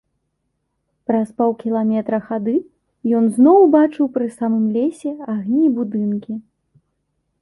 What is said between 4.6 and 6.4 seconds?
лесе агні і будынкі.